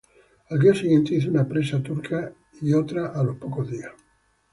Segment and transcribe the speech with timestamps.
[0.49, 3.91] Al día siguiente hizo una presa turca y otra a los pocos días.